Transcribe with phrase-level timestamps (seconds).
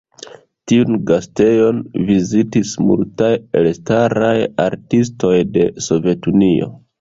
[0.69, 3.29] Tiun gastejon vizitis multaj
[3.61, 4.33] elstaraj
[4.65, 6.73] artistoj de Sovetunio.